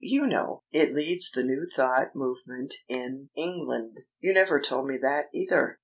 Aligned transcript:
You 0.03 0.25
know, 0.25 0.63
it 0.71 0.93
leads 0.95 1.29
the 1.29 1.43
New 1.43 1.67
Thought 1.75 2.15
movement 2.15 2.73
in 2.87 3.29
England." 3.35 3.99
"You 4.19 4.33
never 4.33 4.59
told 4.59 4.87
me 4.87 4.97
that 4.97 5.25
either." 5.31 5.77